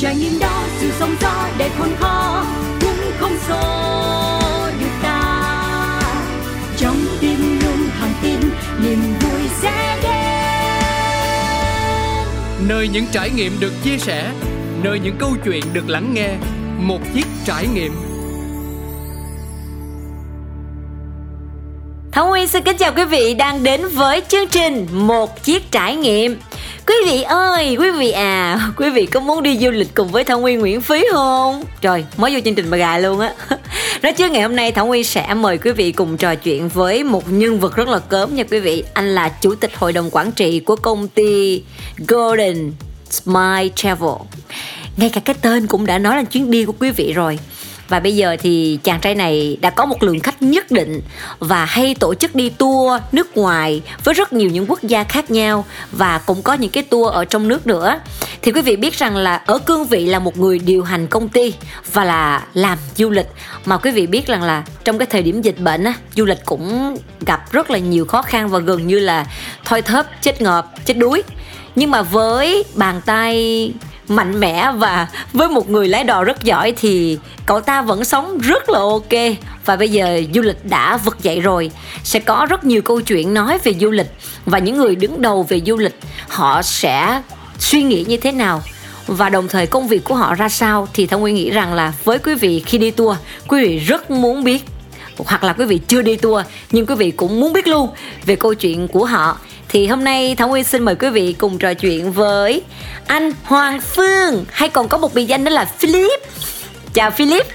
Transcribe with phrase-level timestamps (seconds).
[0.00, 2.44] trải nghiệm đó dù sóng gió đầy khôn khó
[2.80, 3.60] cũng không xô
[4.80, 6.00] được ta.
[6.76, 8.40] Trong tim luôn thẳng tin
[8.82, 10.12] niềm vui sẽ đến.
[12.68, 14.32] Nơi những trải nghiệm được chia sẻ
[14.82, 16.28] nơi những câu chuyện được lắng nghe
[16.78, 17.92] một chiếc trải nghiệm.
[22.12, 25.96] Thảo Nguyên xin kính chào quý vị đang đến với chương trình Một Chiếc Trải
[25.96, 26.38] Nghiệm
[26.90, 30.24] Quý vị ơi, quý vị à, quý vị có muốn đi du lịch cùng với
[30.24, 31.64] Thảo Nguyên miễn phí không?
[31.80, 33.34] Trời, mới vô chương trình mà gà luôn á.
[34.02, 37.04] Nói chứ ngày hôm nay Thảo Nguyên sẽ mời quý vị cùng trò chuyện với
[37.04, 38.84] một nhân vật rất là cớm nha quý vị.
[38.94, 41.62] Anh là chủ tịch hội đồng quản trị của công ty
[42.08, 42.72] Golden
[43.10, 44.14] Smile Travel.
[44.96, 47.38] Ngay cả cái tên cũng đã nói là chuyến đi của quý vị rồi
[47.90, 51.00] và bây giờ thì chàng trai này đã có một lượng khách nhất định
[51.38, 55.30] và hay tổ chức đi tour nước ngoài với rất nhiều những quốc gia khác
[55.30, 58.00] nhau và cũng có những cái tour ở trong nước nữa.
[58.42, 61.28] Thì quý vị biết rằng là ở cương vị là một người điều hành công
[61.28, 61.54] ty
[61.92, 63.26] và là làm du lịch,
[63.64, 66.38] mà quý vị biết rằng là trong cái thời điểm dịch bệnh á, du lịch
[66.44, 69.26] cũng gặp rất là nhiều khó khăn và gần như là
[69.64, 71.22] thoi thóp, chết ngợp, chết đuối.
[71.74, 73.72] Nhưng mà với bàn tay
[74.10, 78.38] mạnh mẽ và với một người lái đò rất giỏi thì cậu ta vẫn sống
[78.38, 79.36] rất là ok.
[79.64, 81.70] Và bây giờ du lịch đã vực dậy rồi.
[82.04, 84.10] Sẽ có rất nhiều câu chuyện nói về du lịch
[84.46, 87.22] và những người đứng đầu về du lịch, họ sẽ
[87.58, 88.62] suy nghĩ như thế nào?
[89.06, 90.88] Và đồng thời công việc của họ ra sao?
[90.92, 93.16] Thì thông nguyên nghĩ rằng là với quý vị khi đi tour,
[93.48, 94.64] quý vị rất muốn biết,
[95.16, 97.88] hoặc là quý vị chưa đi tour, nhưng quý vị cũng muốn biết luôn
[98.26, 99.38] về câu chuyện của họ
[99.72, 102.62] thì hôm nay Thảo Nguyên xin mời quý vị cùng trò chuyện với
[103.06, 106.20] anh Hoàng Phương hay còn có một biệt danh đó là Philip.
[106.94, 107.46] Chào Philip.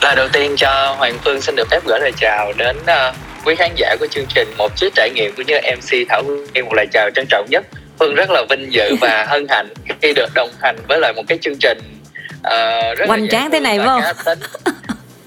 [0.00, 3.54] Lời đầu tiên cho Hoàng Phương xin được phép gửi lời chào đến uh, quý
[3.54, 6.74] khán giả của chương trình một chiếc trải nghiệm cũng như MC Thảo Nguyên một
[6.74, 7.66] lời chào trân trọng nhất.
[7.98, 9.68] Phương rất là vinh dự và hân hạnh
[10.02, 11.78] khi được đồng hành với lại một cái chương trình
[12.38, 14.02] uh, rất hoành tráng thế này phải không?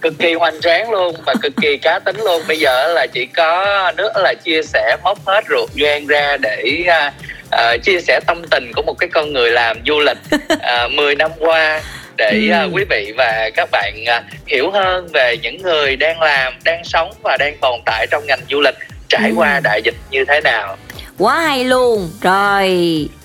[0.03, 2.41] Cực kỳ hoành tráng luôn và cực kỳ cá tính luôn.
[2.47, 6.85] Bây giờ là chỉ có nước là chia sẻ móc hết ruột gan ra để
[6.87, 10.17] uh, chia sẻ tâm tình của một cái con người làm du lịch
[10.85, 11.81] uh, 10 năm qua
[12.17, 16.53] để uh, quý vị và các bạn uh, hiểu hơn về những người đang làm
[16.63, 18.75] đang sống và đang tồn tại trong ngành du lịch
[19.09, 19.35] trải ừ.
[19.35, 20.77] qua đại dịch như thế nào.
[21.17, 22.09] Quá hay luôn.
[22.21, 22.67] Rồi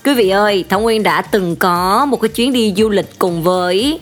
[0.05, 3.43] quý vị ơi thảo nguyên đã từng có một cái chuyến đi du lịch cùng
[3.43, 3.99] với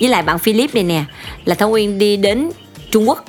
[0.00, 1.04] với lại bạn Philip này nè
[1.44, 2.50] là Thảo Nguyên đi đến
[2.90, 3.24] Trung Quốc.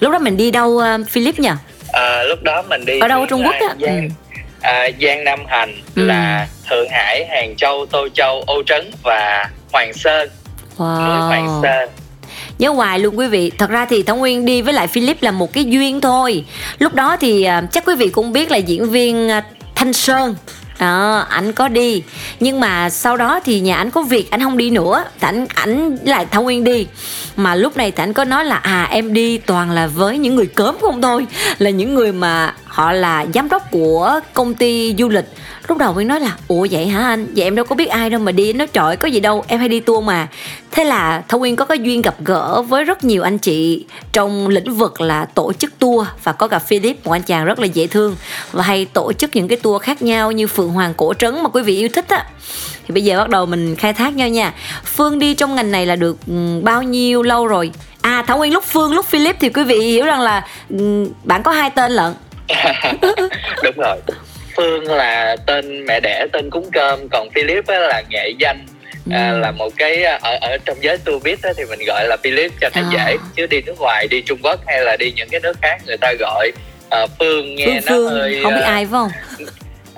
[0.00, 1.50] Lúc đó mình đi đâu uh, Philip nhỉ?
[1.92, 3.74] À, lúc đó mình đi ở đâu ở Trung Quốc á?
[3.80, 4.38] Giang, ừ.
[4.60, 6.04] à, Giang Nam Hành ừ.
[6.04, 10.28] là Thượng Hải Hàng Châu Tô Châu Âu Trấn và Hoàng Sơn.
[10.76, 11.06] Wow.
[11.06, 11.88] núi Hoàng Sơn.
[12.58, 13.50] Nhớ hoài luôn quý vị.
[13.58, 16.44] Thật ra thì thảo nguyên đi với lại philip là một cái duyên thôi.
[16.78, 19.44] Lúc đó thì uh, chắc quý vị cũng biết là diễn viên uh,
[19.74, 20.34] thanh sơn
[20.80, 22.02] đó, ảnh có đi.
[22.40, 25.04] Nhưng mà sau đó thì nhà ảnh có việc anh không đi nữa.
[25.20, 26.86] Ảnh ảnh lại thảo nguyên đi.
[27.36, 30.34] Mà lúc này thì ảnh có nói là à em đi toàn là với những
[30.34, 31.26] người cớm không thôi.
[31.58, 35.26] Là những người mà họ là giám đốc của công ty du lịch
[35.68, 37.26] lúc đầu mới nói là, ủa vậy hả anh?
[37.34, 39.58] Vậy em đâu có biết ai đâu mà đi nó trời có gì đâu, em
[39.58, 40.28] hay đi tour mà.
[40.70, 44.48] Thế là thảo nguyên có cái duyên gặp gỡ với rất nhiều anh chị trong
[44.48, 47.66] lĩnh vực là tổ chức tour và có gặp philip, một anh chàng rất là
[47.66, 48.16] dễ thương
[48.52, 51.48] và hay tổ chức những cái tour khác nhau như phượng hoàng cổ trấn mà
[51.48, 52.24] quý vị yêu thích á.
[52.88, 54.54] Thì bây giờ bắt đầu mình khai thác nhau nha.
[54.84, 57.72] Phương đi trong ngành này là được ừ, bao nhiêu lâu rồi?
[58.00, 60.46] À thảo nguyên, lúc phương, lúc philip thì quý vị hiểu rằng là
[60.78, 62.14] ừ, bạn có hai tên lận.
[63.62, 63.96] Đúng rồi
[64.60, 68.66] phương là tên mẹ đẻ tên cúng cơm còn philip là nghệ danh
[69.10, 69.38] à, ừ.
[69.38, 72.68] là một cái à, ở ở trong giới tourist thì mình gọi là philip cho
[72.74, 72.90] nó à.
[72.92, 75.76] dễ chứ đi nước ngoài đi trung quốc hay là đi những cái nước khác
[75.86, 76.52] người ta gọi
[77.04, 78.10] uh, phương nghe phương, nó phương.
[78.10, 79.10] hơi không biết uh, ai phải không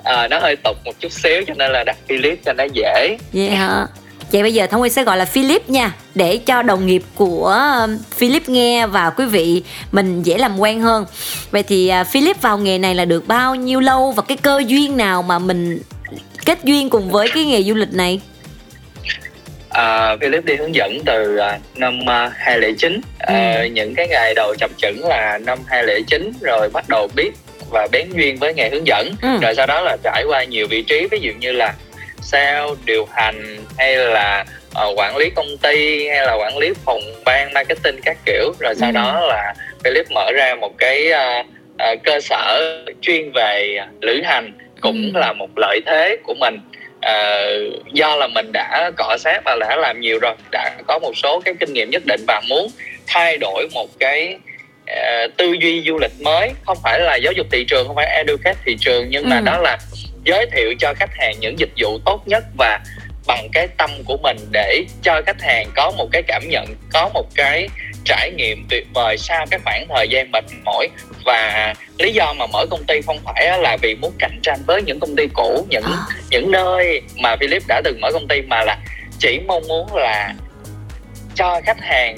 [0.03, 3.17] à, nó hơi tục một chút xíu cho nên là đặt philip cho nó dễ
[3.33, 3.85] vậy hả
[4.33, 7.71] Vậy bây giờ Thông Nguyên sẽ gọi là Philip nha Để cho đồng nghiệp của
[7.81, 11.05] um, Philip nghe và quý vị mình dễ làm quen hơn
[11.51, 14.61] Vậy thì uh, Philip vào nghề này là được bao nhiêu lâu Và cái cơ
[14.67, 15.79] duyên nào mà mình
[16.45, 18.19] kết duyên cùng với cái nghề du lịch này
[19.69, 23.33] à, Philip đi hướng dẫn từ uh, năm uh, 2009 ừ.
[23.65, 27.31] uh, Những cái ngày đầu chập chững là năm 2009 Rồi bắt đầu biết
[27.69, 29.37] và bén duyên với nghề hướng dẫn ừ.
[29.41, 31.73] Rồi sau đó là trải qua nhiều vị trí Ví dụ như là
[32.23, 34.45] sale điều hành hay là
[34.87, 38.75] uh, quản lý công ty hay là quản lý phòng ban marketing các kiểu rồi
[38.75, 38.93] sau ừ.
[38.93, 39.53] đó là
[39.83, 45.19] Philip mở ra một cái uh, uh, cơ sở chuyên về lữ hành cũng ừ.
[45.19, 46.59] là một lợi thế của mình
[46.97, 51.17] uh, do là mình đã cọ sát và đã làm nhiều rồi đã có một
[51.17, 52.67] số cái kinh nghiệm nhất định và muốn
[53.07, 54.37] thay đổi một cái
[54.91, 58.05] uh, tư duy du lịch mới không phải là giáo dục thị trường không phải
[58.05, 59.43] educate thị trường nhưng mà ừ.
[59.45, 59.77] đó là
[60.23, 62.79] giới thiệu cho khách hàng những dịch vụ tốt nhất và
[63.27, 67.09] bằng cái tâm của mình để cho khách hàng có một cái cảm nhận có
[67.13, 67.69] một cái
[68.05, 70.87] trải nghiệm tuyệt vời sau cái khoảng thời gian mệt mỏi
[71.25, 74.81] và lý do mà mở công ty không phải là vì muốn cạnh tranh với
[74.81, 75.97] những công ty cũ những à.
[76.29, 78.77] những nơi mà Philip đã từng mở công ty mà là
[79.19, 80.33] chỉ mong muốn là
[81.35, 82.17] cho khách hàng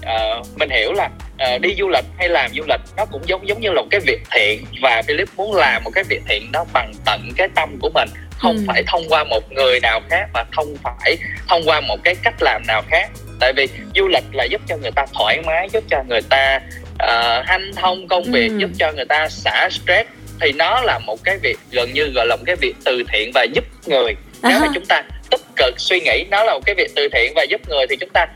[0.00, 1.10] uh, mình hiểu là
[1.54, 3.88] uh, đi du lịch hay làm du lịch nó cũng giống giống như là một
[3.90, 7.48] cái việc thiện và Philip muốn làm một cái việc thiện đó bằng tận cái
[7.54, 8.08] tâm của mình
[8.38, 8.62] không ừ.
[8.66, 11.16] phải thông qua một người nào khác mà không phải
[11.48, 14.76] thông qua một cái cách làm nào khác tại vì du lịch là giúp cho
[14.76, 16.60] người ta thoải mái giúp cho người ta
[17.02, 18.58] uh, hanh thông công việc ừ.
[18.58, 20.08] giúp cho người ta xả stress
[20.40, 23.30] thì nó là một cái việc gần như gọi là một cái việc từ thiện
[23.34, 24.60] và giúp người nếu uh-huh.
[24.60, 27.42] mà chúng ta tích cực suy nghĩ nó là một cái việc từ thiện và
[27.42, 28.26] giúp người thì chúng ta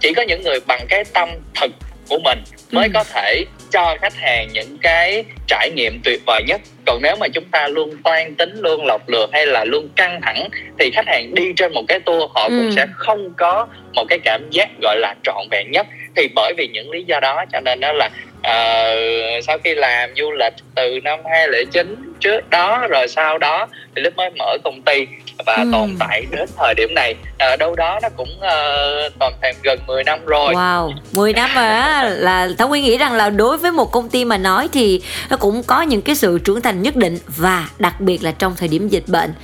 [0.00, 1.28] chỉ có những người bằng cái tâm
[1.60, 1.70] thực
[2.10, 2.38] của mình
[2.70, 2.90] mới ừ.
[2.94, 7.28] có thể cho khách hàng những cái trải nghiệm tuyệt vời nhất còn nếu mà
[7.28, 10.48] chúng ta luôn toan tính luôn lọc lừa hay là luôn căng thẳng
[10.78, 12.48] thì khách hàng đi trên một cái tour họ ừ.
[12.48, 15.86] cũng sẽ không có một cái cảm giác gọi là trọn vẹn nhất
[16.16, 18.10] thì bởi vì những lý do đó cho nên đó là
[18.40, 23.66] uh, sau khi làm du lịch từ năm 2009 trước đó rồi sau đó
[23.96, 25.06] thì lúc mới mở công ty
[25.46, 25.68] và ừ.
[25.72, 27.14] tồn tại đến thời điểm này.
[27.52, 30.54] Uh, đâu đó nó cũng uh, toàn thèm gần 10 năm rồi.
[30.54, 32.02] Wow 10 năm rồi á.
[32.18, 35.36] Là Thảo Nguyên nghĩ rằng là đối với một công ty mà nói thì nó
[35.36, 38.68] cũng có những cái sự trưởng thành nhất định và đặc biệt là trong thời
[38.68, 39.34] điểm dịch bệnh.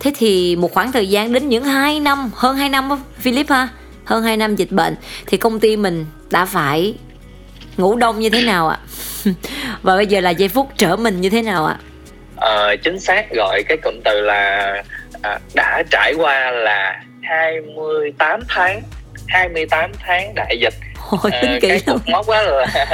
[0.00, 3.68] Thế thì một khoảng thời gian đến những 2 năm hơn 2 năm Philip ha?
[4.04, 6.94] Hơn 2 năm dịch bệnh thì công ty mình đã phải
[7.76, 8.78] ngủ đông như thế nào ạ?
[9.82, 11.76] Và bây giờ là giây phút trở mình như thế nào ạ?
[12.36, 14.82] Ờ, chính xác gọi cái cụm từ là
[15.22, 18.82] à, đã trải qua là 28 tháng
[19.28, 20.74] 28 tháng đại dịch.
[21.10, 22.66] Ôi, à, cái cột mốc đó là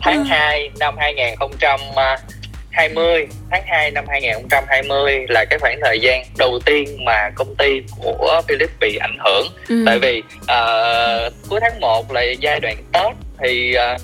[0.00, 7.04] tháng 2 năm 2020 tháng 2 năm 2020 là cái khoảng thời gian đầu tiên
[7.04, 9.46] mà công ty của Philip bị ảnh hưởng.
[9.68, 9.82] Ừ.
[9.86, 14.00] tại vì uh, cuối tháng 1 là giai đoạn Tết thì uh,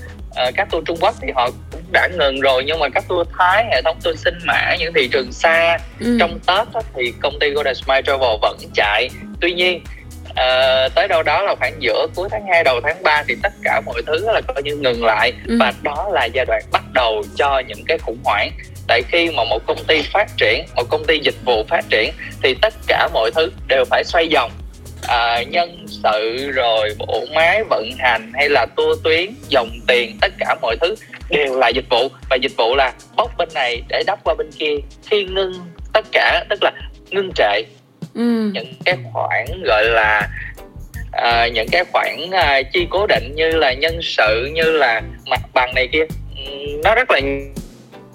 [0.48, 3.28] uh, các tour Trung Quốc thì họ cũng đã ngừng rồi nhưng mà các tour
[3.38, 6.16] Thái hệ thống tour sinh mã những thị trường xa ừ.
[6.20, 9.08] trong Tết đó, thì công ty Golden Smile Travel vẫn chạy
[9.40, 9.80] tuy nhiên
[10.30, 13.52] uh, tới đâu đó là khoảng giữa cuối tháng 2 đầu tháng 3 thì tất
[13.62, 15.56] cả mọi thứ là coi như ngừng lại ừ.
[15.60, 18.50] và đó là giai đoạn bắt đầu cho những cái khủng hoảng
[18.88, 22.12] tại khi mà một công ty phát triển một công ty dịch vụ phát triển
[22.42, 24.50] thì tất cả mọi thứ đều phải xoay vòng
[25.08, 30.32] à, nhân sự rồi bộ máy vận hành hay là tour tuyến dòng tiền tất
[30.38, 30.94] cả mọi thứ
[31.30, 34.50] đều là dịch vụ và dịch vụ là bóc bên này để đắp qua bên
[34.58, 34.76] kia
[35.06, 35.52] khi ngưng
[35.92, 36.72] tất cả tức là
[37.10, 37.62] ngưng trệ
[38.14, 38.50] ừ.
[38.54, 40.28] những cái khoản gọi là
[41.12, 45.40] à, những cái khoản à, chi cố định như là nhân sự như là mặt
[45.54, 46.04] bằng này kia
[46.84, 47.20] nó rất là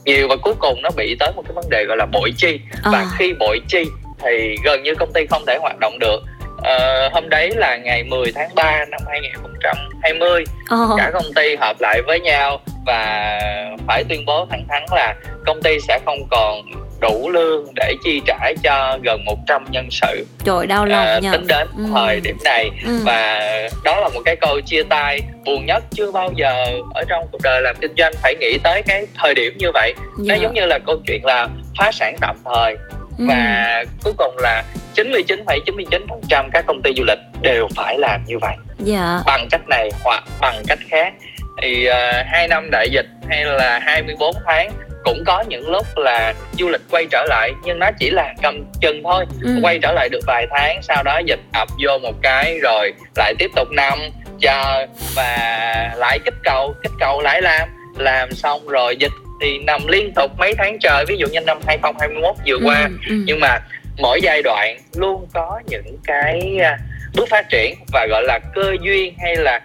[0.06, 2.60] nhiều và cuối cùng nó bị tới một cái vấn đề gọi là bội chi
[2.84, 2.92] à.
[2.92, 3.84] và khi bội chi
[4.20, 6.20] thì gần như công ty không thể hoạt động được
[6.58, 10.44] uh, hôm đấy là ngày 10 tháng 3 năm 2020
[10.74, 10.98] oh.
[10.98, 13.40] cả công ty họp lại với nhau và
[13.88, 15.16] phải tuyên bố thẳng thắn là
[15.46, 16.62] công ty sẽ không còn
[17.02, 21.48] đủ lương để chi trả cho gần 100 nhân sự trời đau lòng uh, tính
[21.48, 21.84] đến ừ.
[21.94, 23.00] thời điểm này ừ.
[23.06, 23.40] và
[23.84, 27.42] đó là một cái câu chia tay buồn nhất chưa bao giờ ở trong cuộc
[27.44, 30.18] đời làm kinh doanh phải nghĩ tới cái thời điểm như vậy yeah.
[30.18, 30.42] nó dạ.
[30.42, 32.76] giống như là câu chuyện là phá sản tạm thời
[33.18, 33.26] ừ.
[33.28, 34.64] và cuối cùng là
[34.96, 39.22] 99,99% các công ty du lịch đều phải làm như vậy dạ.
[39.26, 41.14] bằng cách này hoặc bằng cách khác
[41.62, 44.72] thì uh, hai năm đại dịch hay là 24 tháng
[45.04, 48.64] cũng có những lúc là du lịch quay trở lại nhưng nó chỉ là cầm
[48.82, 49.60] chừng thôi ừ.
[49.64, 53.34] quay trở lại được vài tháng sau đó dịch ập vô một cái rồi lại
[53.40, 54.00] tiếp tục năm
[54.40, 59.88] chờ và lại kích cầu kích cầu lại làm làm xong rồi dịch thì nằm
[59.88, 63.16] liên tục mấy tháng trời ví dụ như năm 2021 vừa qua ừ, ừ.
[63.26, 63.60] nhưng mà
[63.98, 66.78] mỗi giai đoạn luôn có những cái à,
[67.16, 69.62] bước phát triển và gọi là cơ duyên hay là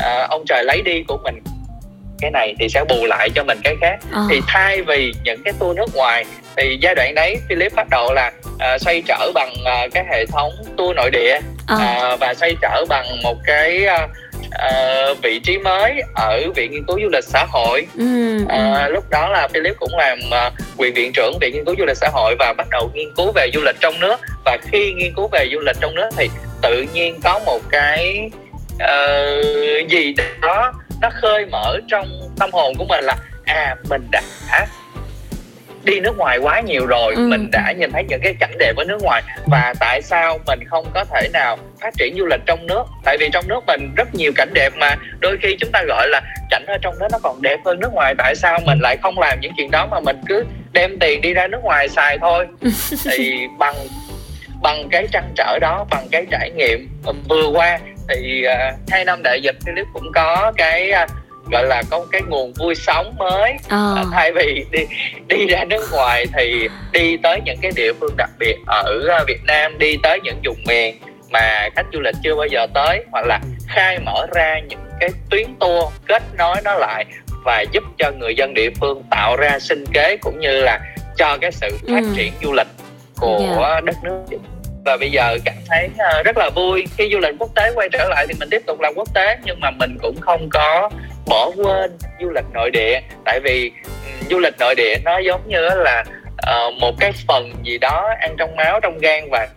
[0.00, 1.42] uh, ông trời lấy đi của mình
[2.20, 4.22] cái này thì sẽ bù lại cho mình cái khác à.
[4.30, 6.24] thì thay vì những cái tour nước ngoài
[6.56, 10.26] thì giai đoạn đấy Philip bắt đầu là uh, xoay trở bằng uh, cái hệ
[10.26, 12.10] thống tour nội địa à.
[12.12, 14.10] uh, và xoay trở bằng một cái uh,
[14.56, 17.86] uh, vị trí mới ở viện nghiên cứu du lịch xã hội.
[17.98, 21.74] Ừ, uh, lúc đó là Philip cũng làm uh, quyền viện trưởng viện nghiên cứu
[21.78, 24.16] du lịch xã hội và bắt đầu nghiên cứu về du lịch trong nước.
[24.44, 26.28] Và khi nghiên cứu về du lịch trong nước thì
[26.62, 28.30] tự nhiên có một cái
[28.74, 32.08] uh, gì đó nó khơi mở trong
[32.38, 34.22] tâm hồn của mình là à mình đã
[35.84, 37.14] đi nước ngoài quá nhiều rồi.
[37.16, 37.26] Ừ.
[37.28, 39.22] mình đã nhìn thấy những cái cảnh đẹp ở nước ngoài.
[39.46, 42.84] Và tại sao mình không có thể nào phát triển du lịch trong nước.
[43.04, 46.08] Tại vì trong nước mình rất nhiều cảnh đẹp mà đôi khi chúng ta gọi
[46.08, 48.14] là cảnh ở trong đó nó còn đẹp hơn nước ngoài.
[48.18, 51.34] Tại sao mình lại không làm những chuyện đó mà mình cứ đem tiền đi
[51.34, 52.46] ra nước ngoài xài thôi?
[53.04, 53.74] Thì bằng
[54.62, 56.88] bằng cái trăn trở đó bằng cái trải nghiệm
[57.28, 57.78] vừa qua
[58.08, 61.10] thì uh, hai năm đại dịch Philip cũng có cái uh,
[61.50, 63.52] gọi là có cái nguồn vui sống mới.
[63.68, 63.94] Ờ.
[63.96, 64.80] à, thay vì đi
[65.28, 69.24] đi ra nước ngoài thì đi tới những cái địa phương đặc biệt ở ờ,
[69.26, 70.96] Việt Nam đi tới những vùng miền
[71.36, 75.10] mà khách du lịch chưa bao giờ tới hoặc là khai mở ra những cái
[75.30, 77.04] tuyến tour kết nối nó lại
[77.44, 80.80] và giúp cho người dân địa phương tạo ra sinh kế cũng như là
[81.16, 82.14] cho cái sự phát Ừ.
[82.16, 82.66] triển du lịch
[83.20, 84.20] của đất nước.
[84.84, 87.88] Và bây giờ cảm thấy ờ, rất là vui khi du lịch quốc tế quay
[87.92, 90.90] trở lại thì mình tiếp tục làm quốc tế nhưng mà mình cũng không có
[91.26, 91.90] bỏ quên
[92.20, 93.00] du lịch nội địa.
[93.24, 93.72] Tại vì
[94.30, 96.04] du lịch nội địa nó giống như là
[96.36, 99.48] ờ, một cái phần gì đó ăn trong máu trong gan và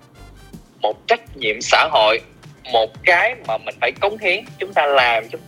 [0.81, 2.19] một trách nhiệm xã hội
[2.71, 5.41] một cái mà mình phải cống hiến chúng ta làm chúng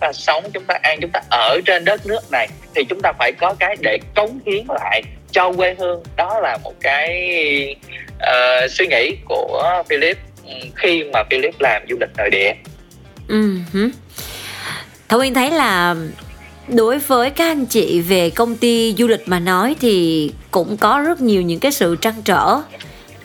[0.00, 3.12] ta sống chúng ta ăn chúng ta ở trên đất nước này thì chúng ta
[3.18, 5.02] phải có cái để cống hiến lại
[5.32, 7.10] cho quê hương đó là một cái
[8.16, 12.52] uh, suy nghĩ của Philip ừ, khi mà Philip làm du lịch nội địa
[13.28, 13.56] Ừ.
[13.72, 13.88] hứ.
[15.08, 15.94] Thảo Nguyên thấy là
[16.68, 21.02] đối với các anh chị về công ty du lịch mà nói thì cũng có
[21.06, 22.56] rất nhiều những cái sự trăn trở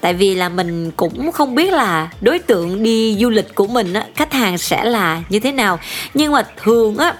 [0.02, 3.94] tại vì là mình cũng không biết là đối tượng đi du lịch của mình
[3.94, 5.80] á khách hàng sẽ là như thế nào.
[6.14, 7.14] Nhưng mà thường á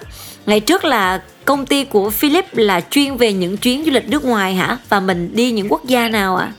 [0.46, 4.24] ngày trước là công ty của Philip là chuyên về những chuyến du lịch nước
[4.24, 4.78] ngoài hả?
[4.88, 6.52] Và mình đi những quốc gia nào ạ?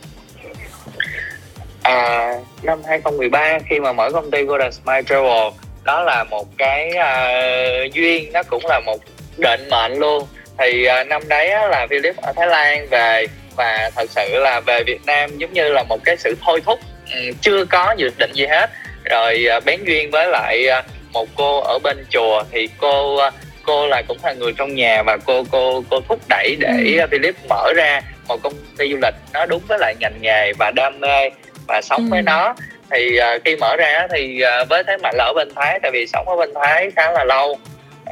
[1.82, 6.90] À, năm 2013 khi mà mở công ty Golden Smile Travel đó là một cái
[6.90, 8.98] uh, duyên nó cũng là một
[9.38, 10.28] định mệnh luôn.
[10.58, 14.60] Thì uh, năm đấy á, là Philip ở Thái Lan về và thật sự là
[14.60, 16.79] về Việt Nam giống như là một cái sự thôi thúc
[17.13, 18.70] ừ, chưa có dự định gì hết
[19.12, 23.31] rồi à, bén duyên với lại à, một cô ở bên chùa thì cô à,
[23.63, 27.08] cô là cũng là người trong nhà và cô cô cô thúc đẩy để Ừ.
[27.12, 30.72] Philip mở ra một công ty du lịch nó đúng với lại ngành nghề và
[30.75, 31.29] đam mê
[31.67, 32.12] và sống Ừ.
[32.12, 32.55] với nó
[32.91, 35.91] thì à, khi mở ra thì à, với thế mạnh là ở bên Thái tại
[35.91, 37.58] vì sống ở bên Thái khá là lâu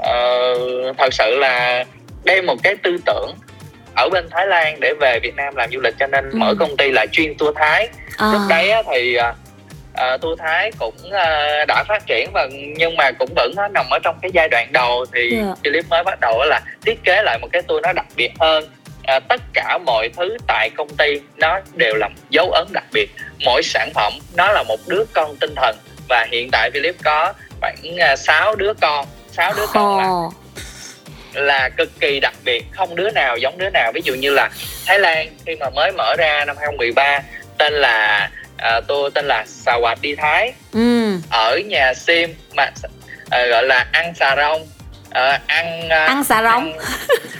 [0.03, 0.53] ờ,
[0.98, 1.84] thật sự là
[2.24, 3.34] đem một cái tư tưởng
[4.00, 6.36] ở bên Thái Lan để về Việt Nam làm du lịch cho nên Ừ.
[6.38, 9.34] mở công ty là chuyên tour Thái à, lúc đấy thì à,
[9.94, 13.86] à, tour Thái cũng à, đã phát triển và nhưng mà cũng vẫn nó nằm
[13.89, 15.53] ở trong cái giai đoạn đầu thì Dạ.
[15.63, 18.63] Philip mới bắt đầu là thiết kế lại một cái tour nó đặc biệt hơn
[19.03, 22.84] à, tất cả mọi thứ tại công ty nó đều là một dấu ấn đặc
[22.94, 23.10] biệt
[23.46, 25.75] mỗi sản phẩm nó là một đứa con tinh thần
[26.10, 30.10] và hiện tại Philip có khoảng à, 6 đứa con 6 đứa con là.
[31.33, 33.91] Là cực kỳ đặc biệt không đứa nào giống đứa nào.
[33.95, 34.50] Ví dụ như là
[34.86, 37.19] Thái Lan khi mà mới mở ra năm 2013
[37.57, 39.45] tên là à, tôi tên là
[39.81, 40.53] Quạt đi Thái.
[40.74, 41.13] Ừ.
[41.31, 42.69] ở nhà sim mà
[43.31, 44.67] à, gọi là ăn xà rong
[45.12, 46.74] à, ăn à, ăn xà rong.
[46.74, 46.79] ăn-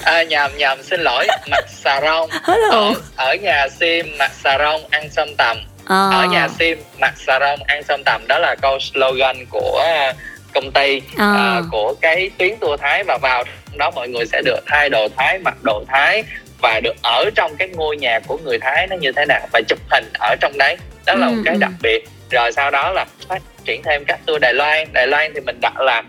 [0.04, 2.30] à, nhầm nhầm xin lỗi mặt xà rong.
[2.72, 6.10] Ở, ở nhà sim mặt xà rong ăn ส้ m tằm Ờ.
[6.14, 9.84] ở nhà sim mặt xà rong ăn ส้ m tằm đó là câu slogan của
[9.86, 10.14] à,
[10.54, 11.34] công ty Ờ.
[11.36, 13.44] à, của cái tuyến tour Thái và vào
[13.78, 16.24] đó mọi người sẽ được thay đồ Thái mặc đồ Thái
[16.62, 19.62] và được ở trong cái ngôi nhà của người Thái nó như thế nào và
[19.68, 21.58] chụp hình ở trong đấy đó là Ừ, một cái ừ.
[21.60, 25.32] đặc biệt rồi sau đó là phát triển thêm các tour Đài Loan Đài Loan
[25.34, 26.04] thì mình đặt là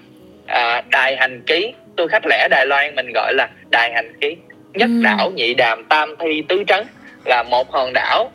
[0.47, 4.37] à, đài hành ký tour khách lẻ Đài Loan mình gọi là đài hành ký
[4.75, 5.01] nhất Ừ.
[5.05, 6.87] đảo nhị đàm tam thi tứ trấn
[7.25, 8.31] là một hòn đảo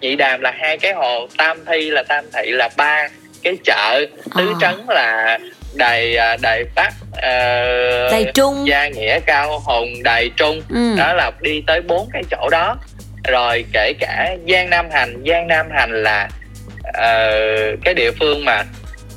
[0.00, 3.08] nhị đàm là hai cái hồ tam thi là tam thị là ba
[3.42, 4.06] cái chợ
[4.36, 4.58] tứ À.
[4.60, 5.38] trấn là
[5.74, 8.68] đài à, đài bắc uh, Đài Trung.
[8.68, 10.62] Gia nghĩa cao hùng đài trung.
[10.68, 10.94] Ừ.
[10.98, 12.76] đó là đi tới bốn cái chỗ đó.
[13.24, 15.22] Rồi kể cả giang nam hành.
[15.26, 16.28] Giang nam hành là
[16.92, 17.30] ờ,
[17.84, 18.64] cái địa phương mà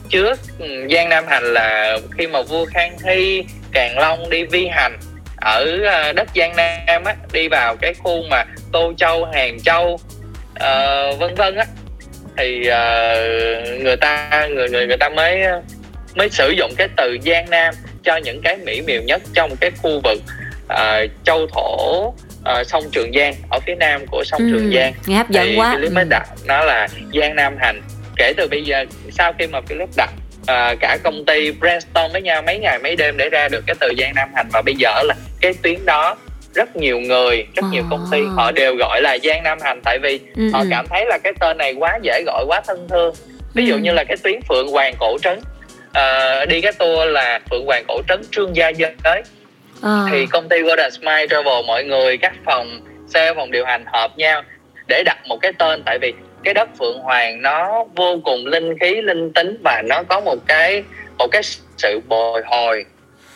[0.09, 4.67] trước ừ, giang nam hành là khi mà vua khang hy càn long đi vi
[4.67, 4.97] hành
[5.37, 9.99] ở ờ, đất giang nam á đi vào cái khu mà tô châu hàng châu
[10.55, 11.65] ờ, vân vân á
[12.37, 13.15] thì ờ,
[13.83, 15.41] người ta người người người ta mới
[16.15, 19.71] mới sử dụng cái từ giang nam cho những cái mỹ miều nhất trong cái
[19.81, 20.19] khu vực
[20.67, 22.13] ờ, châu thổ
[22.43, 24.47] ờ, sông Trường Giang ở phía nam của sông Ừ.
[24.51, 25.95] Trường Giang nghe hấp dẫn thì quá Philip ừ.
[25.95, 27.81] mới đặt nó là Giang Nam Hành
[28.17, 30.09] kể từ bây giờ sau khi mà Philip đặt
[30.47, 33.75] à, cả công ty brainstorm với nhau mấy ngày mấy đêm để ra được cái
[33.79, 36.15] từ Giang Nam Hành và bây giờ là cái tuyến đó
[36.55, 39.99] rất nhiều người rất nhiều công ty họ đều gọi là Giang Nam Hành tại
[40.03, 40.67] vì Ừ, họ ừ.
[40.69, 43.13] cảm thấy là cái tên này quá dễ gọi quá thân thương
[43.53, 43.79] ví dụ Ừ.
[43.79, 45.39] như là cái tuyến Phượng Hoàng Cổ Trấn
[45.93, 49.23] Ờ, đi cái tour là Phượng Hoàng Cổ Trấn Trương Gia Giới
[49.81, 50.07] Ờ.
[50.11, 54.17] thì công ty Golden Smile Travel mọi người các phòng sale phòng điều hành hợp
[54.17, 54.43] nhau
[54.87, 58.79] để đặt một cái tên tại vì cái đất Phượng Hoàng nó vô cùng linh
[58.79, 60.83] khí linh tính và nó có một cái
[61.17, 61.41] một cái
[61.77, 62.85] sự bồi hồi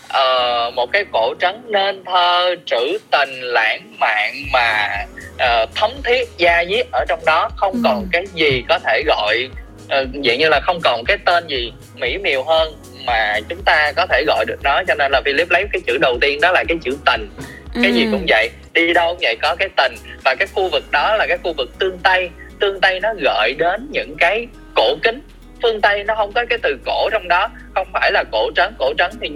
[0.07, 4.87] uh, một cái cổ trấn nên thơ trữ tình lãng mạn mà
[5.35, 7.79] uh, thấm thiết da diết ở trong đó không ừ.
[7.83, 11.73] còn cái gì có thể gọi uh, dạng như là không còn cái tên gì
[11.95, 12.73] mỹ miều hơn
[13.05, 15.97] mà chúng ta có thể gọi được nó cho nên là Philip lấy cái chữ
[15.97, 17.29] đầu tiên đó là cái chữ tình
[17.73, 17.95] cái ừ.
[17.95, 19.93] gì cũng vậy đi đâu cũng vậy có cái tình
[20.25, 22.29] và cái khu vực đó là cái khu vực tương tây.
[22.59, 25.21] Tương tây nó gợi đến những cái cổ kính.
[25.61, 28.73] Phương tây nó không có cái từ cổ trong đó không phải là cổ trấn.
[28.79, 29.29] Cổ trấn thì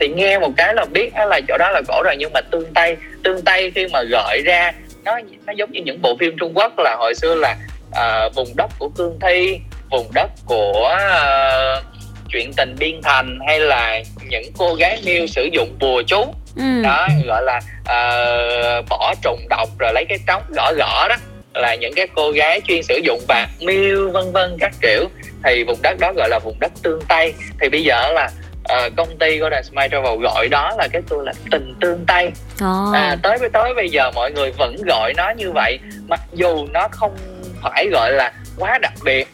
[0.00, 2.16] thì nghe một cái là biết là chỗ đó là cổ rồi.
[2.18, 4.72] Nhưng mà tương tây tương tây khi mà gợi ra
[5.04, 7.56] nó nó giống như những bộ phim trung quốc là hồi xưa là
[7.88, 9.58] uh, vùng đất của cương thi
[9.94, 11.84] vùng đất của uh,
[12.28, 16.34] chuyện tình biên thành hay là những cô gái miêu sử dụng bùa chú.
[16.56, 16.82] Ừ.
[16.82, 21.16] đó gọi là uh, bỏ trùng độc rồi lấy cái trống gõ gõ đó.
[21.54, 25.08] Là những cái cô gái chuyên sử dụng bạc miêu vân vân các kiểu.
[25.44, 27.34] Thì vùng đất đó gọi là vùng đất tương tây.
[27.60, 28.30] Thì bây giờ là
[28.72, 32.30] uh, công ty Golden Smile Travel gọi đó là cái tour là tình tương tây.
[32.54, 32.94] Oh.
[32.94, 35.78] à, tới với tới bây giờ mọi người vẫn gọi nó như vậy.
[36.08, 37.16] Mặc dù nó không
[37.62, 39.28] phải gọi là quá đặc biệt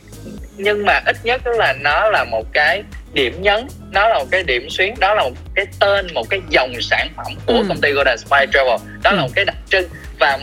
[0.60, 4.42] nhưng mà ít nhất là nó là một cái điểm nhấn nó là một cái
[4.42, 7.64] điểm xuyến đó là một cái tên một cái dòng sản phẩm của ừ.
[7.68, 9.16] công ty Golden Smile Travel đó ừ.
[9.16, 9.88] là một cái đặc trưng
[10.18, 10.38] và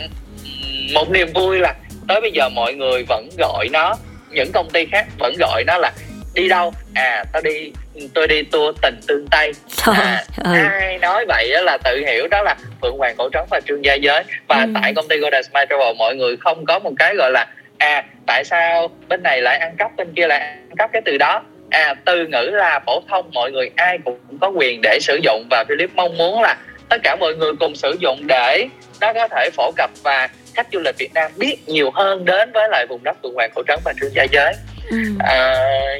[0.94, 1.76] một niềm vui là
[2.08, 3.96] tới bây giờ mọi người vẫn gọi nó
[4.32, 5.92] những công ty khác vẫn gọi nó là
[6.34, 7.72] đi đâu à tao đi
[8.14, 9.52] tôi đi tour tình tương tây
[9.86, 10.52] à, ừ.
[10.54, 13.86] ai nói vậy đó là tự hiểu đó là phượng hoàng cổ trống và trương
[13.86, 14.72] gia giới và ừ.
[14.74, 18.04] tại công ty Golden Smile Travel mọi người không có một cái gọi là à
[18.26, 21.44] tại sao bên này lại ăn cắp bên kia lại ăn cắp cái từ đó?
[21.70, 25.48] À từ ngữ là phổ thông mọi người ai cũng có quyền để sử dụng
[25.50, 26.58] và Philip mong muốn là
[26.90, 28.68] tất cả mọi người cùng sử dụng để
[29.02, 32.52] nó có thể phổ cập và khách du lịch Việt Nam biết nhiều hơn đến
[32.54, 34.54] với lại vùng đất Phượng Hoàng Cổ Trấn và Trương Gia Giới.
[34.90, 34.98] Ừ.
[35.20, 35.56] à,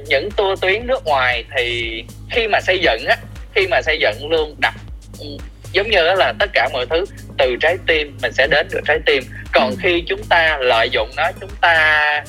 [0.08, 3.16] những tour tuyến nước ngoài thì khi mà xây dựng á
[3.56, 4.74] khi mà xây dựng luôn đặt
[5.20, 5.28] ừ,
[5.72, 7.06] giống như là tất cả mọi thứ
[7.38, 9.24] từ trái tim mình sẽ đến được trái tim
[9.54, 9.76] còn ừ.
[9.82, 12.24] khi chúng ta lợi dụng nó chúng ta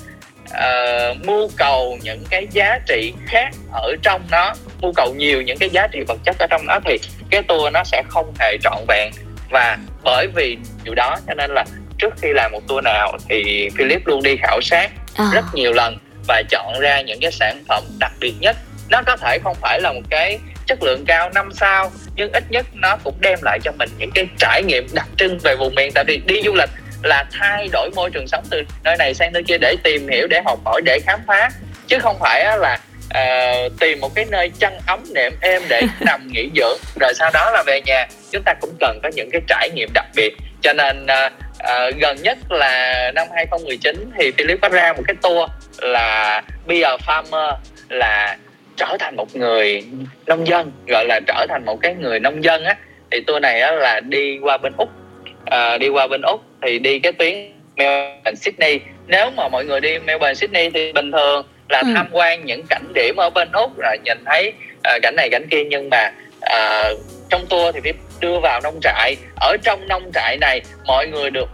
[0.50, 5.58] uh, mưu cầu những cái giá trị khác ở trong nó mưu cầu nhiều những
[5.58, 6.98] cái giá trị vật chất ở trong nó thì
[7.30, 9.12] cái tour nó sẽ không hề trọn vẹn
[9.50, 11.64] và bởi vì điều đó cho nên là
[11.98, 15.30] trước khi làm một tour nào thì Philip luôn đi khảo sát à.
[15.34, 18.56] rất nhiều lần và chọn ra những cái sản phẩm đặc biệt nhất
[18.88, 22.44] nó có thể không phải là một cái chất lượng cao năm sao nhưng ít
[22.50, 25.74] nhất nó cũng đem lại cho mình những cái trải nghiệm đặc trưng về vùng
[25.74, 26.70] miền tại vì đi du lịch
[27.02, 30.26] là thay đổi môi trường sống từ nơi này sang nơi kia để tìm hiểu
[30.26, 31.50] để học hỏi để khám phá.
[31.86, 36.28] Chứ không phải là uh, tìm một cái nơi chăn ấm nệm êm để nằm
[36.28, 38.06] nghỉ dưỡng rồi sau đó là về nhà.
[38.30, 40.36] Chúng ta cũng cần có những cái trải nghiệm đặc biệt.
[40.62, 45.16] Cho nên uh, uh, gần nhất là năm 2019 thì Philip có ra một cái
[45.22, 47.56] tour là Be a Farmer
[47.88, 48.36] là
[48.76, 49.84] trở thành một người
[50.26, 52.76] nông dân gọi là trở thành một cái người nông dân á.
[53.10, 54.88] Thì tour này á, là đi qua bên úc
[55.50, 57.34] à, đi qua bên úc thì đi cái tuyến
[57.76, 61.92] Melbourne Sydney nếu mà mọi người đi Melbourne Sydney thì bình thường là ừ.
[61.94, 65.46] tham quan những cảnh điểm ở bên úc rồi nhìn thấy uh, cảnh này cảnh
[65.50, 70.10] kia nhưng mà uh, trong tour thì phải đưa vào nông trại ở trong nông
[70.14, 71.48] trại này mọi người được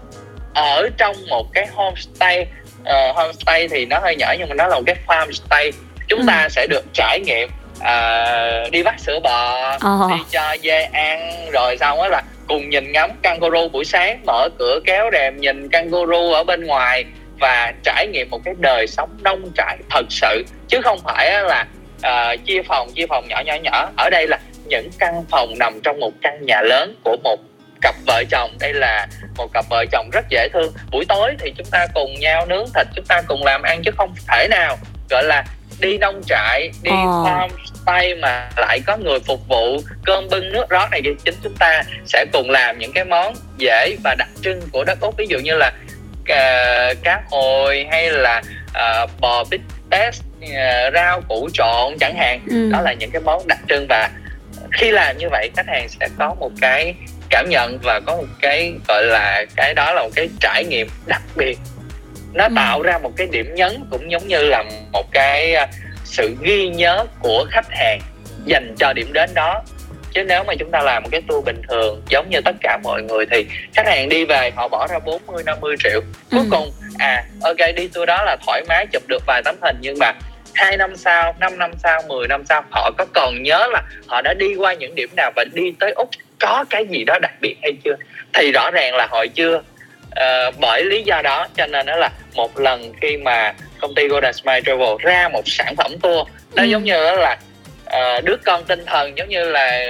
[0.55, 2.47] ở trong một cái homestay
[2.83, 5.71] uh, homestay thì nó hơi nhỏ nhưng mà nó là một cái farmstay
[6.09, 6.25] chúng ừ.
[6.29, 10.11] ta sẽ được trải nghiệm uh, đi bắt sữa bò oh.
[10.11, 14.49] đi cho dê ăn rồi xong đó là cùng nhìn ngắm kangaroo buổi sáng mở
[14.59, 17.05] cửa kéo rèm nhìn kangaroo ở bên ngoài
[17.41, 20.45] và trải nghiệm một cái đời sống nông trại thật sự.
[20.69, 23.91] Chứ không phải là uh, chia phòng chia phòng nhỏ nhỏ nhỏ.
[23.97, 27.39] Ở đây là những căn phòng nằm trong một căn nhà lớn của một
[27.81, 28.51] cặp vợ chồng.
[28.61, 30.73] Đây là một cặp vợ chồng rất dễ thương.
[30.91, 33.91] Buổi tối thì chúng ta cùng nhau nướng thịt chúng ta cùng làm ăn chứ
[33.97, 34.77] không thể nào
[35.11, 35.45] gọi là
[35.81, 36.97] đi nông trại đi ờ.
[36.97, 37.49] farm
[37.85, 41.55] tay mà lại có người phục vụ cơm bưng nước rót này thì chính chúng
[41.59, 45.27] ta sẽ cùng làm những cái món dễ và đặc trưng của đất úc ví
[45.29, 45.73] dụ như là
[46.21, 49.61] uh, cá hồi hay là uh, bò bít
[49.91, 52.71] test uh, rau củ trộn chẳng hạn ừ.
[52.73, 54.11] đó là những cái món đặc trưng và
[54.73, 56.95] khi làm như vậy khách hàng sẽ có một cái
[57.31, 60.89] cảm nhận và có một cái gọi là cái đó là một cái trải nghiệm
[61.07, 61.59] đặc biệt
[62.35, 62.53] nó ừ.
[62.57, 65.67] tạo ra một cái điểm nhấn cũng giống như là một cái à,
[66.05, 68.01] sự ghi nhớ của khách hàng
[68.45, 69.63] dành cho điểm đến đó
[70.15, 72.79] chứ nếu mà chúng ta làm một cái tour bình thường giống như tất cả
[72.83, 76.47] mọi người thì khách hàng đi về họ bỏ ra 40 50 triệu cuối ừ.
[76.51, 79.99] cùng à ok đi tour đó là thoải mái chụp được vài tấm hình nhưng
[79.99, 80.13] mà
[80.55, 84.23] hai năm sau 5 năm sau 10 năm sau họ có còn nhớ là họ
[84.23, 86.09] đã đi qua những điểm nào và đi tới úc
[86.41, 87.95] có cái gì đó đặc biệt hay chưa
[88.33, 89.63] thì rõ ràng là họ chưa
[90.21, 94.09] uh, bởi lý do đó cho nên đó là một lần khi mà công ty
[94.09, 96.67] Golden Smile Travel ra một sản phẩm tour nó ừ.
[96.69, 97.37] giống như là
[97.87, 99.87] uh, đứa con tinh thần giống như là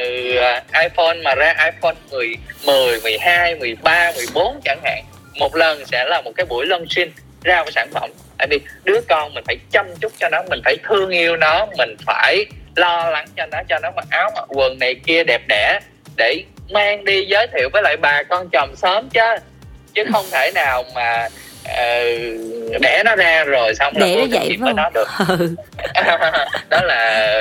[0.56, 5.04] uh, iPhone mà ra iPhone 10, 10, 12, 13, 14 chẳng hạn.
[5.38, 8.10] Một lần sẽ là một cái buổi launching ra một sản phẩm.
[8.38, 11.66] Tại vì đứa con mình phải chăm chút cho nó mình phải thương yêu nó
[11.78, 15.42] mình phải lo lắng cho nó cho nó mặc áo mặc quần này kia đẹp
[15.48, 15.80] đẽ
[16.16, 19.20] để mang đi giới thiệu với lại bà con chồng sớm chứ
[19.94, 21.28] chứ không thể nào mà
[21.64, 25.09] uh, đẻ nó ra rồi xong là nó vậy với nó được.
[25.28, 25.54] Ừ.
[26.70, 27.35] đó là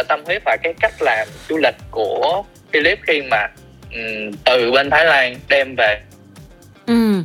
[0.00, 3.46] uh, tâm huyết và cái cách làm du lịch của Philip khi mà
[3.92, 6.00] um, từ bên Thái Lan đem về.
[6.86, 7.22] Ừ.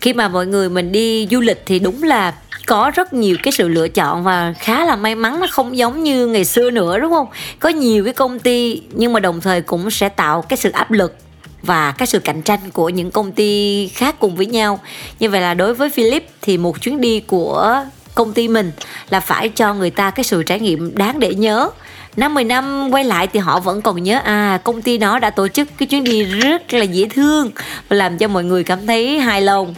[0.00, 2.32] Khi mà mọi người mình đi du lịch thì đúng là
[2.66, 5.40] có rất nhiều cái sự lựa chọn và khá là may mắn.
[5.40, 7.26] Nó không giống như ngày xưa nữa đúng không?
[7.60, 10.90] Có nhiều cái công ty nhưng mà đồng thời cũng sẽ tạo cái sự áp
[10.90, 11.16] lực
[11.62, 14.80] và cái sự cạnh tranh của những công ty khác cùng với nhau.
[15.18, 18.72] Như vậy là đối với Philip thì một chuyến đi của công ty mình
[19.10, 21.70] là phải cho người ta cái sự trải nghiệm đáng để nhớ
[22.16, 25.30] năm 10 năm quay lại thì họ vẫn còn nhớ à công ty nó đã
[25.30, 27.50] tổ chức cái chuyến đi rất là dễ thương
[27.88, 29.74] và làm cho mọi người cảm thấy hài lòng.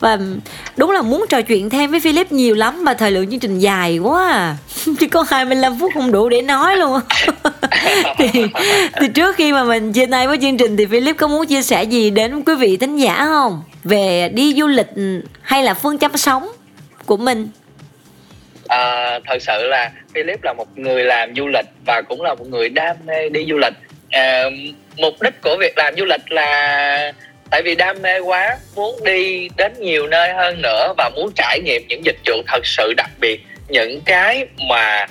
[0.00, 0.18] Và
[0.76, 3.58] đúng là muốn trò chuyện thêm với Philip nhiều lắm mà thời lượng chương trình
[3.58, 4.56] dài quá à.
[5.00, 7.00] chỉ có 25 phút không đủ để nói luôn
[8.18, 8.28] thì,
[9.00, 11.62] thì trước khi mà mình chia tay với chương trình thì Philip có muốn chia
[11.62, 13.62] sẻ gì đến quý vị thính giả không?
[13.84, 14.90] Về đi du lịch
[15.42, 16.48] hay là phương châm sống
[17.06, 17.48] của mình?
[18.68, 22.46] À, thật sự là Philip là một người làm du lịch và cũng là một
[22.48, 23.74] người đam mê đi du lịch.
[24.10, 24.44] À,
[24.96, 27.12] mục đích của việc làm du lịch là
[27.50, 31.60] tại vì đam mê quá muốn đi đến nhiều nơi hơn nữa và muốn trải
[31.64, 35.06] nghiệm những dịch vụ thật sự đặc biệt những cái mà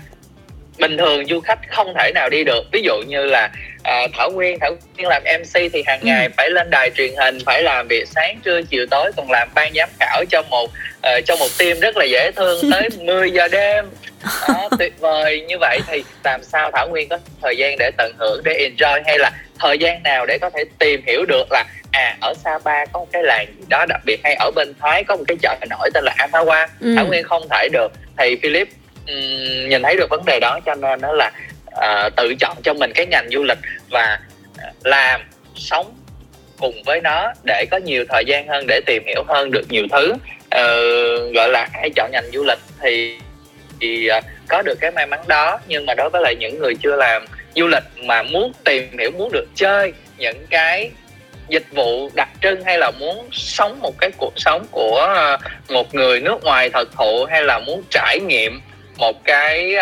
[0.80, 2.64] bình thường du khách không thể nào đi được.
[2.72, 3.50] Ví dụ như là
[3.84, 6.06] uh, thảo nguyên thảo nguyên làm mc thì hàng ừ.
[6.06, 9.50] ngày phải lên đài truyền hình phải làm việc sáng trưa chiều tối còn làm
[9.56, 13.32] ban giám khảo cho một uh, cho một team rất là dễ thương tới 10
[13.32, 13.86] giờ đêm
[14.48, 18.14] đó, tuyệt vời như vậy thì làm sao thảo nguyên có thời gian để tận
[18.20, 21.66] hưởng để enjoy hay là thời gian nào để có thể tìm hiểu được là
[21.92, 25.04] à ở Sapa có một cái làng gì đó đặc biệt hay ở bên Thái
[25.04, 26.94] có một cái chợ nổi tên là Apawa ừ.
[26.96, 28.68] Thảo Nguyên không thể được thì Philip
[29.08, 31.32] um, nhìn thấy được vấn đề đó cho nên nó là
[31.74, 33.58] uh, tự chọn cho mình cái ngành du lịch
[33.90, 34.20] và
[34.84, 35.22] làm
[35.56, 35.94] sống
[36.60, 39.86] cùng với nó để có nhiều thời gian hơn để tìm hiểu hơn được nhiều
[39.92, 40.14] thứ.
[40.14, 43.18] Uh, gọi là hãy chọn ngành du lịch thì
[43.82, 45.60] thì uh, có được cái may mắn đó.
[45.68, 49.12] Nhưng mà đối với lại những người chưa làm du lịch mà muốn tìm hiểu
[49.12, 50.92] muốn được chơi những cái
[51.48, 55.16] dịch vụ đặc trưng hay là muốn sống một cái cuộc sống của
[55.70, 58.62] một người nước ngoài thật thụ hay là muốn trải nghiệm
[58.98, 59.76] một cái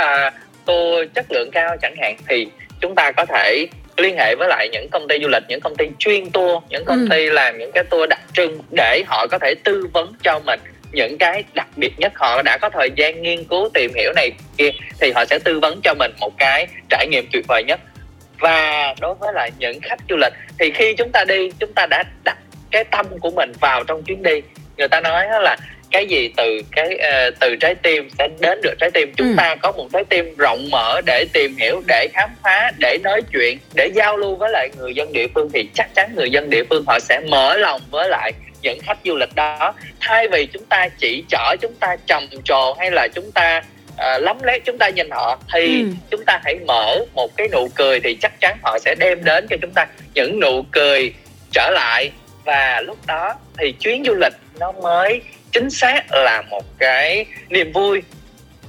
[0.65, 2.47] tour chất lượng cao chẳng hạn thì
[2.81, 5.75] chúng ta có thể liên hệ với lại những công ty du lịch những công
[5.75, 7.07] ty chuyên tour những công ừ.
[7.11, 10.59] ty làm những cái tour đặc trưng để họ có thể tư vấn cho mình
[10.91, 12.11] những cái đặc biệt nhất.
[12.15, 14.69] Họ đã có thời gian nghiên cứu tìm hiểu này kia
[14.99, 17.79] thì họ sẽ tư vấn cho mình một cái trải nghiệm tuyệt vời nhất.
[18.39, 21.85] Và đối với lại những khách du lịch thì khi chúng ta đi chúng ta
[21.85, 22.37] đã đặt
[22.71, 24.41] cái tâm của mình vào trong chuyến đi.
[24.77, 25.57] Người ta nói là
[25.91, 29.33] cái gì từ cái uh, từ trái tim sẽ đến được trái tim chúng ừ.
[29.37, 33.21] ta có một trái tim rộng mở để tìm hiểu để khám phá để nói
[33.33, 36.49] chuyện để giao lưu với lại người dân địa phương thì chắc chắn người dân
[36.49, 40.45] địa phương họ sẽ mở lòng với lại những khách du lịch đó thay vì
[40.45, 44.61] chúng ta chỉ chở chúng ta trầm trồ hay là chúng ta uh, lắm lét
[44.65, 45.87] chúng ta nhìn họ thì ừ.
[46.11, 49.47] chúng ta hãy mở một cái nụ cười thì chắc chắn họ sẽ đem đến
[49.49, 51.13] cho chúng ta những nụ cười
[51.51, 52.11] trở lại
[52.45, 57.71] và lúc đó thì chuyến du lịch nó mới chính xác là một cái niềm
[57.71, 58.01] vui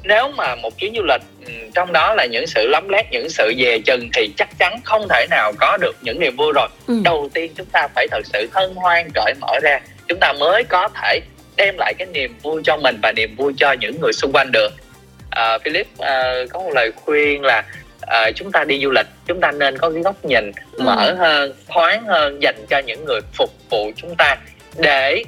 [0.04, 3.28] nếu mà một chuyến du lịch ừ, trong đó là những sự lắm lét những
[3.28, 6.68] sự dè chừng thì chắc chắn không thể nào có được những niềm vui rồi
[6.86, 7.00] ừ.
[7.04, 10.64] đầu tiên chúng ta phải thật sự hân hoan cởi mở ra chúng ta mới
[10.64, 11.20] có thể
[11.56, 14.52] đem lại cái niềm vui cho mình và niềm vui cho những người xung quanh
[14.52, 14.72] được
[15.30, 17.64] à, Philip à, có một lời khuyên là
[18.00, 20.82] à, chúng ta đi du lịch chúng ta nên có cái góc nhìn ừ.
[20.84, 24.36] mở hơn thoáng hơn dành cho những người phục vụ chúng ta
[24.78, 25.22] để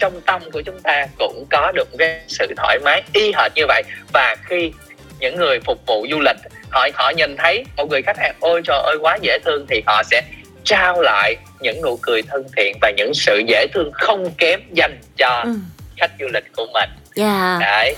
[0.00, 3.64] trong tâm của chúng ta cũng có được cái sự thoải mái y hệt như
[3.68, 3.82] vậy
[4.12, 4.72] và khi
[5.20, 6.36] những người phục vụ du lịch
[6.70, 9.82] họ họ nhìn thấy một người khách hàng ôi trời ơi quá dễ thương thì
[9.86, 10.22] họ sẽ
[10.64, 14.98] trao lại những nụ cười thân thiện và những sự dễ thương không kém dành
[15.16, 15.54] cho ừ.
[15.96, 16.90] khách du lịch của mình.
[17.16, 17.60] Yeah.
[17.60, 17.96] Đấy.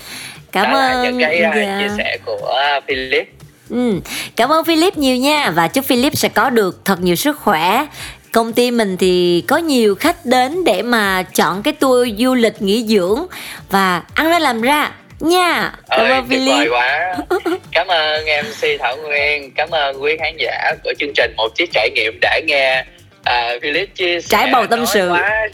[0.51, 1.55] Cảm Đó ơn là những cái yeah.
[1.55, 1.79] Dạ.
[1.79, 3.27] chia sẻ của Philip.
[3.69, 3.99] Ừ.
[4.35, 7.85] Cảm ơn Philip nhiều nha và chúc Philip sẽ có được thật nhiều sức khỏe
[8.33, 12.61] công ty mình thì có nhiều khách đến để mà chọn cái tour du lịch
[12.61, 13.25] nghỉ dưỡng
[13.69, 14.91] và ăn ra làm ra.
[15.19, 17.15] Nha cảm ơn Philip quá.
[17.71, 21.33] Cảm ơn MC Thảo Nguyên cảm ơn quý khán giả của chương trình.
[21.37, 22.85] Một chiếc trải nghiệm đã nghe
[23.23, 25.09] à, Philip chia sẻ trải bầu tâm sự.
[25.09, 25.47] quá,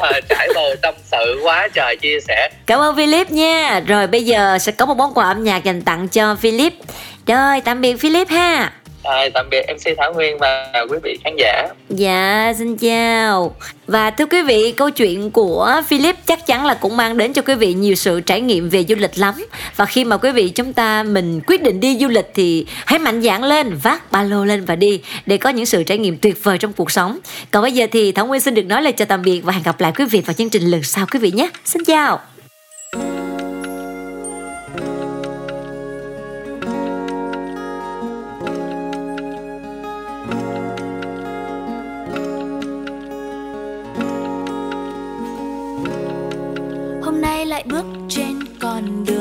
[0.28, 2.48] trải bầu tâm sự quá trời chia sẻ.
[2.66, 3.80] Cảm ơn Philip nha.
[3.86, 6.72] Rồi bây giờ sẽ có một món quà âm nhạc dành tặng cho Philip.
[7.26, 8.72] Rồi tạm biệt Philip ha
[9.06, 11.68] À, tạm biệt MC Thảo Nguyên và quý vị khán giả.
[11.88, 13.54] Dạ, xin chào.
[13.86, 17.42] Và thưa quý vị, câu chuyện của Philip chắc chắn là cũng mang đến cho
[17.42, 19.34] quý vị nhiều sự trải nghiệm về du lịch lắm.
[19.76, 22.98] Và khi mà quý vị chúng ta mình quyết định đi du lịch thì hãy
[22.98, 26.18] mạnh dạn lên, vác ba lô lên và đi để có những sự trải nghiệm
[26.18, 27.18] tuyệt vời trong cuộc sống.
[27.50, 29.62] Còn bây giờ thì Thảo Nguyên xin được nói lời chào tạm biệt và hẹn
[29.62, 31.50] gặp lại quý vị vào chương trình lần sau quý vị nhé.
[31.64, 32.20] Xin chào.
[47.56, 49.15] Lại bước trên con đường.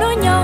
[0.00, 0.39] Từng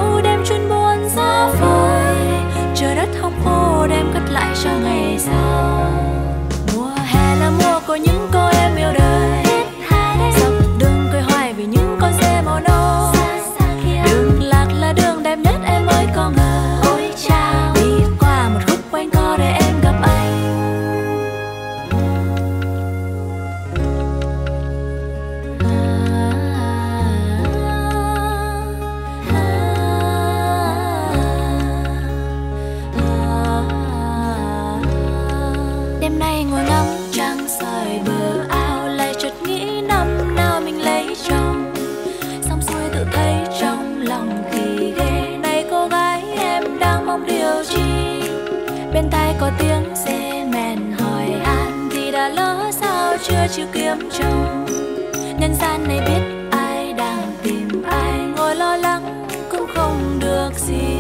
[55.88, 60.96] Nay biết ai đang tìm ai, ngồi lo lắng cũng không được gì.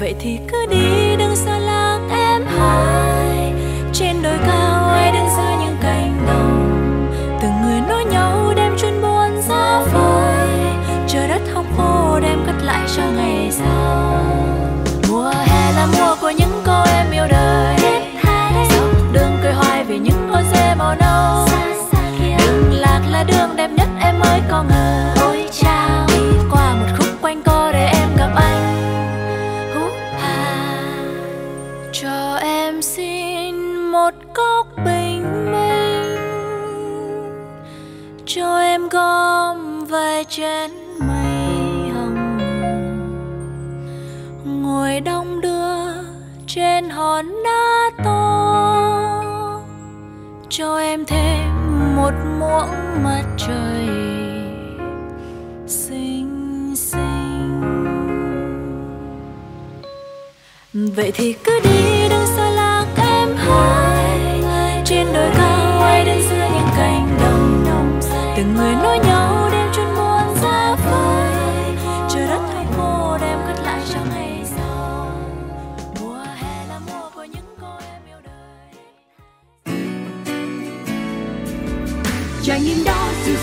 [0.00, 3.52] Vậy thì cứ đi, đừng xa lạc em hai.
[3.92, 7.08] Trên đồi cao ai đứng giữa những cánh đồng.
[7.42, 10.48] Từng người nối nhau đem chuyên buồn ra phơi
[11.08, 13.85] trời đất không khô đem cất lại cho ngày sau
[50.48, 53.88] cho em thêm một muỗng mặt trời
[55.66, 57.62] xinh xinh.
[60.72, 63.85] Vậy thì cứ đi đừng xa lạc em hỡi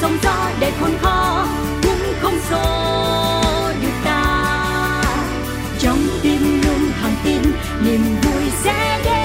[0.03, 1.47] sóng gió để khôn khó,
[1.83, 2.63] cũng không xô
[3.81, 5.03] được ta.
[5.79, 7.41] Trong tim luôn thẳng tin,
[7.85, 9.19] niềm vui sẽ đến.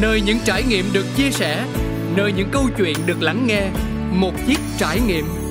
[0.00, 1.64] Nơi những trải nghiệm được chia sẻ,
[2.16, 3.68] nơi những câu chuyện được lắng nghe,
[4.10, 5.43] một chiếc trải nghiệm.